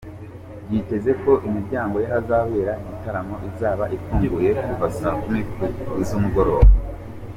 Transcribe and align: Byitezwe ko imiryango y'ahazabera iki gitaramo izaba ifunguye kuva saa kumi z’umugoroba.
Byitezwe 0.65 1.11
ko 1.23 1.31
imiryango 1.47 1.95
y'ahazabera 2.03 2.71
iki 2.75 2.85
gitaramo 2.91 3.35
izaba 3.49 3.83
ifunguye 3.97 4.49
kuva 4.65 4.87
saa 4.99 5.17
kumi 5.21 5.39
z’umugoroba. 6.07 6.67